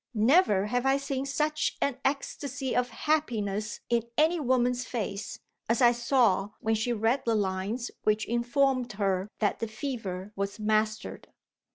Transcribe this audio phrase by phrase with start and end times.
[0.15, 5.37] Never have I seen such an ecstasy of happiness in any woman's face,
[5.69, 10.59] as I saw when she read the lines which informed her that the fever was
[10.59, 11.27] mastered.